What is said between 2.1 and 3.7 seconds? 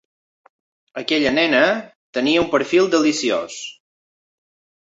tenia un perfil deliciós.